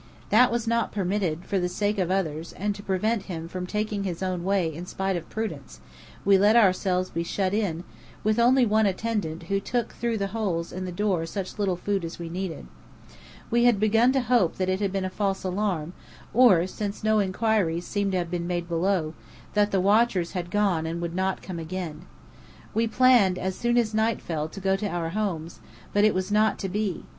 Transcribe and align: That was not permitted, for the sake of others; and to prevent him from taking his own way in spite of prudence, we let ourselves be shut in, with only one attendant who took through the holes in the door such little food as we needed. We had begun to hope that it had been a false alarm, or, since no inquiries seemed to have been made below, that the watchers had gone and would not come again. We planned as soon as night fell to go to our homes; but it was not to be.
That 0.31 0.51
was 0.51 0.65
not 0.65 0.91
permitted, 0.91 1.45
for 1.45 1.59
the 1.59 1.69
sake 1.69 1.99
of 1.99 2.09
others; 2.09 2.53
and 2.53 2.73
to 2.73 2.81
prevent 2.81 3.21
him 3.29 3.47
from 3.47 3.67
taking 3.67 4.03
his 4.03 4.23
own 4.23 4.43
way 4.43 4.73
in 4.73 4.87
spite 4.87 5.15
of 5.15 5.29
prudence, 5.29 5.79
we 6.25 6.39
let 6.39 6.55
ourselves 6.55 7.11
be 7.11 7.21
shut 7.21 7.53
in, 7.53 7.83
with 8.23 8.39
only 8.39 8.65
one 8.65 8.87
attendant 8.87 9.43
who 9.43 9.59
took 9.59 9.91
through 9.93 10.17
the 10.17 10.29
holes 10.33 10.71
in 10.71 10.85
the 10.85 10.91
door 10.91 11.27
such 11.27 11.59
little 11.59 11.75
food 11.75 12.03
as 12.03 12.17
we 12.17 12.29
needed. 12.29 12.65
We 13.51 13.65
had 13.65 13.79
begun 13.79 14.11
to 14.13 14.21
hope 14.21 14.55
that 14.55 14.69
it 14.69 14.79
had 14.79 14.91
been 14.91 15.05
a 15.05 15.09
false 15.11 15.43
alarm, 15.43 15.93
or, 16.33 16.65
since 16.65 17.03
no 17.03 17.19
inquiries 17.19 17.85
seemed 17.85 18.13
to 18.13 18.17
have 18.17 18.31
been 18.31 18.47
made 18.47 18.67
below, 18.67 19.13
that 19.53 19.69
the 19.69 19.79
watchers 19.79 20.31
had 20.31 20.49
gone 20.49 20.87
and 20.87 20.99
would 20.99 21.13
not 21.13 21.43
come 21.43 21.59
again. 21.59 22.07
We 22.73 22.87
planned 22.87 23.37
as 23.37 23.53
soon 23.53 23.77
as 23.77 23.93
night 23.93 24.19
fell 24.19 24.47
to 24.49 24.59
go 24.59 24.75
to 24.77 24.87
our 24.89 25.09
homes; 25.11 25.59
but 25.93 26.03
it 26.03 26.15
was 26.15 26.31
not 26.31 26.57
to 26.57 26.69
be. 26.69 27.05